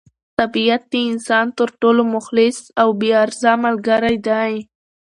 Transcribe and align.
طبیعت 0.39 0.81
د 0.91 0.95
انسان 1.11 1.45
تر 1.59 1.69
ټولو 1.81 2.01
مخلص 2.15 2.57
او 2.81 2.89
بې 2.99 3.11
غرضه 3.19 3.51
ملګری 3.65 4.17
دی. 4.27 4.53